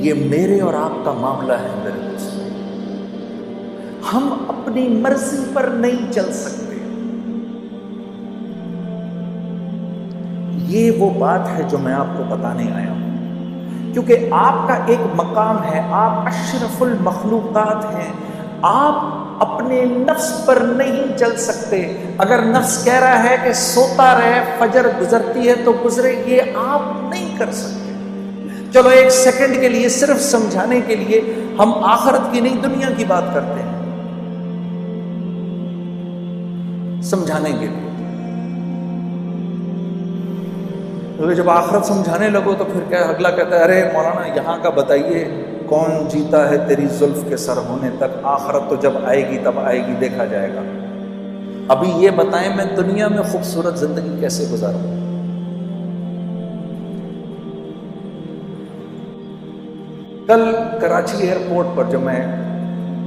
[0.00, 2.32] یہ میرے اور آپ کا معاملہ ہے میرے دوست۔
[4.14, 6.76] ہم اپنی مرضی پر نہیں چل سکتے۔
[10.52, 13.10] یہ وہ بات ہے جو میں آپ کو بتانے آیا ہوں۔
[13.92, 18.12] کیونکہ آپ کا ایک مقام ہے، آپ اشرف المخلوقات ہیں۔
[18.62, 18.96] آپ
[19.38, 24.86] اپنے نفس پر نہیں چل سکتے۔ اگر نفس کہہ رہا ہے کہ سوتا رہے، فجر
[25.00, 26.80] گزرتی ہے تو گزرے، یہ آپ
[27.10, 27.79] نہیں کر سکتے۔
[28.72, 31.20] چلو ایک سیکنڈ کے لیے صرف سمجھانے کے لیے
[31.58, 33.80] ہم آخرت کی نہیں، دنیا کی بات کرتے ہیں۔
[37.02, 37.90] سمجھانے کے لیے۔
[41.34, 45.44] جب آخرت سمجھانے لگو تو پھر کیا، اگلا کہتا ہے، ارے مولانا، یہاں کا بتائیے،
[45.66, 49.58] کون جیتا ہے تیری زلف کے سر ہونے تک؟ آخرت تو جب آئے گی، تب
[49.58, 50.60] آئے گی، دیکھا جائے گا۔
[51.68, 55.09] ابھی یہ بتائیں، میں دنیا میں خوبصورت زندگی کیسے گزاروں؟
[60.30, 62.26] کل کراچی ایئرپورٹ پر جب میں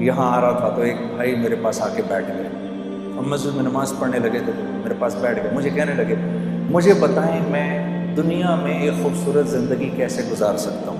[0.03, 2.47] یہاں آ رہا تھا تو ایک بھائی میرے پاس آ کے بیٹھ گئے۔
[3.17, 6.15] ہم مسجد میں نماز پڑھنے لگے تو میرے پاس بیٹھ گئے۔ مجھے کہنے لگے،
[6.69, 7.79] مجھے بتائیں میں
[8.15, 10.97] دنیا میں ایک خوبصورت زندگی کیسے گزار سکتا ہوں؟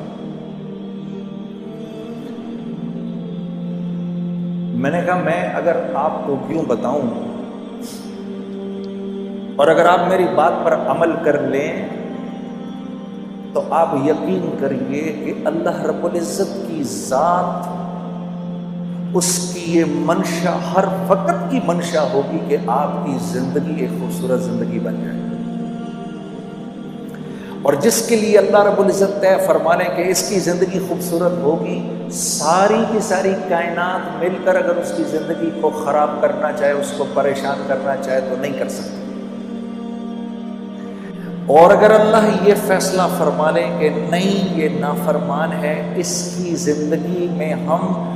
[4.77, 7.01] میں نے کہا، میں اگر آپ کو کیوں بتاؤں
[9.55, 11.89] اور اگر آپ میری بات پر عمل کر لیں
[13.53, 17.67] تو آپ یقین کریے کہ اللہ رب العزت کی ذات،
[19.13, 24.41] اس کی یہ منشا، ہر وقت کی منشا ہوگی کہ آپ کی زندگی ایک خوبصورت
[24.41, 25.19] زندگی بن جائے۔
[27.61, 31.31] اور جس کے لیے اللہ رب العزت طے فرما لیں کہ اس کی زندگی خوبصورت
[31.31, 36.71] ہوگی، ساری کی ساری کائنات مل کر اگر اس کی زندگی کو خراب کرنا چاہے،
[36.71, 39.02] اس کو پریشان کرنا چاہے تو نہیں کر سکتے۔
[41.47, 47.27] اور اگر اللہ یہ فیصلہ فرما لیں کہ نہیں، یہ نافرمان ہے، اس کی زندگی
[47.31, 48.13] میں ہم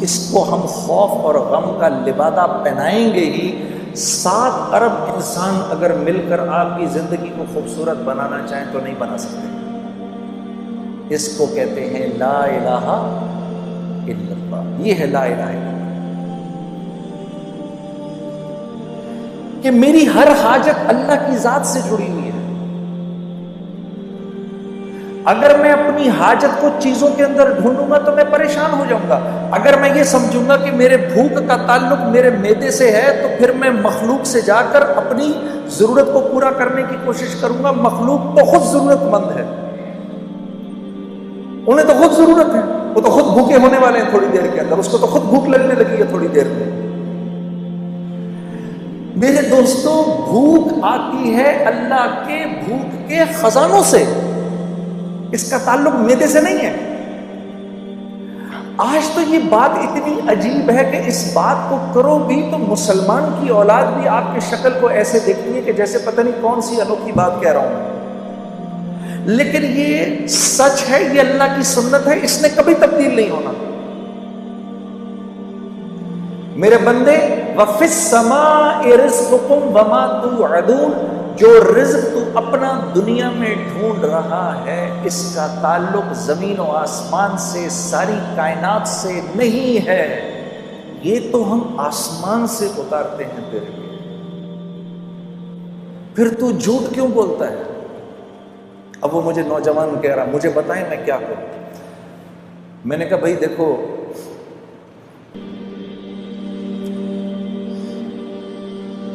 [0.00, 5.92] اس کو ہم خوف اور غم کا لبادہ پہنائیں گے ہی۔ سات ارب انسان اگر
[5.92, 9.48] مل کر آپ کی زندگی کو خوبصورت بنانا چاہیں تو نہیں بنا سکتے۔
[11.14, 13.18] اس کو کہتے ہیں لا الہ
[14.06, 15.74] الا اللہ۔ یہ ہے لا الہ الا اللہ۔
[19.62, 22.33] کہ میری ہر حاجت اللہ کی ذات سے جڑی ہوئی ہے۔
[25.24, 29.08] اگر میں اپنی حاجت کو چیزوں کے اندر ڈھونڈوں گا تو میں پریشان ہو جاؤں
[29.08, 29.20] گا۔
[29.50, 33.28] اگر میں یہ سمجھوں گا کہ میرے بھوک کا تعلق میرے میدے سے ہے، تو
[33.38, 35.32] پھر میں مخلوق سے جا کر اپنی
[35.66, 39.44] ضرورت کو پورا کرنے کی کوشش کروں گا۔ مخلوق تو خود ضرورت مند ہے۔
[41.66, 42.60] انہیں تو خود ضرورت ہے۔
[42.94, 45.22] وہ تو خود بھوکے ہونے والے ہیں تھوڑی دیر کے اندر۔ اس کو تو خود
[45.22, 46.84] بھوک لگنے لگی ہے تھوڑی دیر میں۔
[49.16, 54.23] میرے دوستوں بھوک آتی ہے اللہ کے بھوک کے خزانوں سے۔
[55.34, 56.90] اس کا تعلق میدے سے نہیں ہے۔
[58.76, 63.24] آج تو یہ بات اتنی عجیب ہے کہ اس بات کو کرو بھی تو مسلمان
[63.40, 66.60] کی اولاد بھی آپ کی شکل کو ایسے دیکھتی ہے کہ جیسے پتہ نہیں کون
[66.60, 67.94] سی انوکھی بات کہہ رہا ہوں۔
[69.26, 73.50] لیکن یہ سچ ہے، یہ اللہ کی سنت ہے، اس نے کبھی تبدیل نہیں ہونا۔
[76.56, 77.16] میرے بندے
[77.56, 78.70] وفس سما
[79.50, 80.44] وما تو
[81.36, 87.38] جو رزق تو اپنا دنیا میں ڈھونڈ رہا ہے، اس کا تعلق زمین و آسمان
[87.38, 90.30] سے، ساری کائنات سے نہیں ہے۔
[91.02, 93.84] یہ تو ہم آسمان سے اتارتے ہیں تیرے لیے۔
[96.16, 97.56] پھر تو جھوٹ کیوں بولتا ہے؟
[99.00, 101.46] اب وہ مجھے نوجوان کہہ رہا مجھے بتائیں میں کیا کروں؟
[102.84, 103.93] میں نے کہا، بھائی دیکھو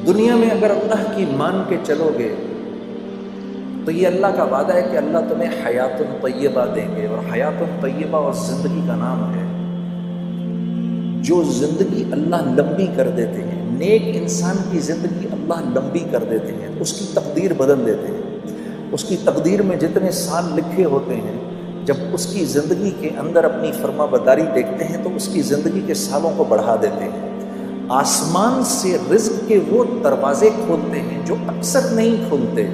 [0.10, 2.34] دنیا میں اگر اللہ کی مان کے چلو گے،
[3.86, 7.62] تو یہ اللہ کا وعدہ ہے کہ اللہ تمہیں حیات الطیبہ دیں گے، اور حیات
[7.62, 9.48] الطیبہ اور زندگی کا نام ہے
[11.24, 16.54] جو زندگی اللہ لمبی کر دیتے ہیں۔ نیک انسان کی زندگی اللہ لمبی کر دیتے
[16.54, 21.16] ہیں، اس کی تقدیر بدل دیتے ہیں۔ اس کی تقدیر میں جتنے سال لکھے ہوتے
[21.16, 21.38] ہیں،
[21.86, 25.82] جب اس کی زندگی کے اندر اپنی فرما بداری دیکھتے ہیں، تو اس کی زندگی
[25.88, 27.29] کے سالوں کو بڑھا دیتے ہیں۔
[27.90, 32.68] آسمان سے رزق کے وہ دروازے کھولتے ہیں جو اکثر نہیں کھولتے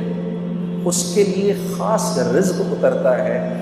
[0.86, 3.62] اس کے لیے خاص رزق اترتا ہے۔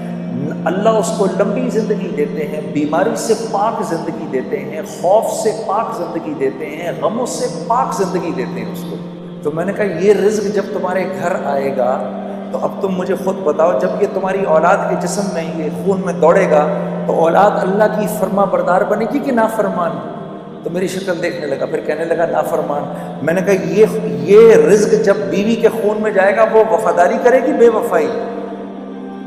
[0.66, 5.52] اللہ اس کو لمبی زندگی دیتے ہیں، بیماری سے پاک زندگی دیتے ہیں، خوف سے
[5.68, 8.96] پاک زندگی دیتے ہیں، غموں سے پاک زندگی دیتے ہیں اس کو۔
[9.44, 12.10] تو میں نے کہا، یہ رزق جب تمہارے گھر آئے گا،
[12.52, 16.02] تو اب تم مجھے خود بتاؤ، جب یہ تمہاری اولاد کے جسم میں یہ خون
[16.06, 16.68] میں دوڑے گا،
[17.08, 20.23] تو اولاد اللہ کی فرما بردار بنے گی کہ نافرمان؟
[20.63, 22.83] تو میری شکل دیکھنے لگا، پھر کہنے لگا، نافرمان۔
[23.25, 27.13] میں نے کہا، یہ یہ رزق جب بیوی کے خون میں جائے گا، وہ وفاداری
[27.24, 28.07] کرے گی بے وفائی؟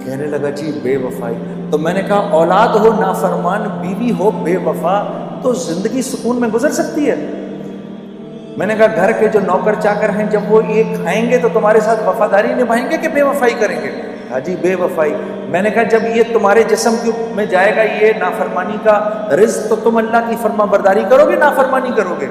[0.04, 1.34] کہنے لگا جی بے وفائی۔
[1.70, 5.04] تو میں نے کہا، اولاد ہو، نافرمان، بیوی ہو، بے وفا،
[5.42, 7.14] تو زندگی سکون میں گزر سکتی ہے۔
[8.56, 11.48] میں نے کہا، گھر کے جو نوکر چاکر ہیں، جب وہ یہ کھائیں گے تو
[11.52, 13.90] تمہارے ساتھ وفاداری نبھائیں گے کہ بے وفائی کریں گے؟
[14.36, 15.14] ہاں جی بے وفائی۔
[15.48, 16.94] میں نے کہا، جب یہ تمہارے جسم
[17.34, 21.36] میں جائے گا، یہ نافرمانی کا رزق تو تم اللہ کی فرما برداری کرو گے،
[21.36, 22.26] نافرمانی کرو گے۔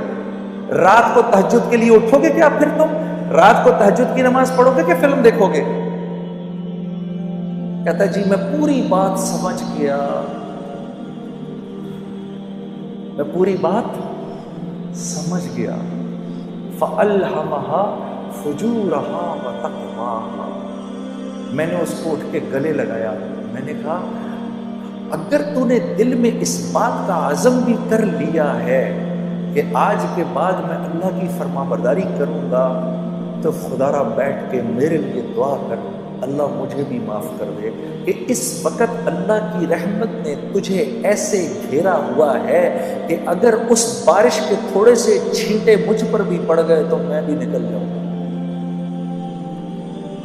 [0.75, 2.85] رات کو تہجد کے لیے اٹھو گے کیا پھر تم؟
[3.31, 5.63] رات کو تہجد کی نماز پڑھو گے کہ فلم دیکھو گے؟
[7.85, 9.97] کہتا جی میں پوری بات سمجھ گیا۔
[13.15, 13.97] میں پوری بات
[14.97, 15.75] سمجھ گیا۔
[16.79, 17.97] فَأَلْحَمَهَا
[18.43, 20.14] فُجُورَهَا وَتَقْوَاهَا۔
[21.55, 23.13] میں نے اس کو اٹھ کے گلے لگایا۔
[23.53, 24.01] میں نے کہا،
[25.11, 28.81] اگر تو نے دل میں اس بات کا عزم بھی کر لیا ہے
[29.53, 32.65] کہ آج کے بعد میں اللہ کی فرما برداری کروں گا،
[33.41, 35.75] تو خدا را بیٹھ کے میرے لیے دعا کر،
[36.21, 37.69] اللہ مجھے بھی معاف کر دے
[38.05, 42.63] کہ اس وقت اللہ کی رحمت نے تجھے ایسے گھیرا ہوا ہے
[43.07, 47.21] کہ اگر اس بارش کے تھوڑے سے چھینٹے مجھ پر بھی پڑ گئے تو میں
[47.21, 48.04] بھی نکل جاؤں۔ گا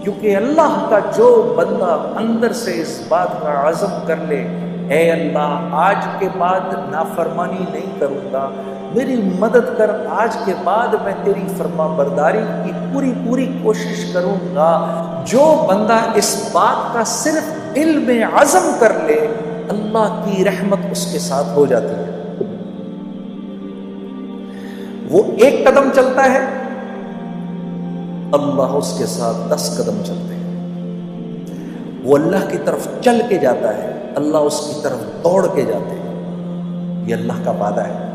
[0.02, 4.46] کیونکہ اللہ کا جو بندہ اندر سے اس بات کا عزم کر لے،
[4.88, 6.60] اے اللہ، آج کے بعد
[6.90, 8.48] نافرمانی نہیں کروں گا۔
[8.94, 14.54] میری مدد کر، آج کے بعد میں تیری فرما برداری کی پوری پوری کوشش کروں
[14.54, 19.26] گا۔ جو بندہ اس بات کا صرف دل میں عزم کر لے،
[19.68, 22.16] اللہ کی رحمت اس کے ساتھ ہو جاتی ہے۔
[25.10, 26.46] وہ ایک قدم چلتا ہے
[28.32, 30.50] اللہ اس کے ساتھ دس قدم چلتے ہیں۔
[32.04, 35.94] وہ اللہ کی طرف چل کے جاتا ہے، اللہ اس کی طرف دوڑ کے جاتے
[35.94, 36.10] ہیں۔
[37.06, 38.09] یہ اللہ کا وعدہ ہے۔